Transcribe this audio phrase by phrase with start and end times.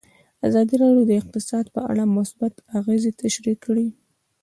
[0.47, 3.87] ازادي راډیو د اقتصاد په اړه مثبت اغېزې تشریح کړي.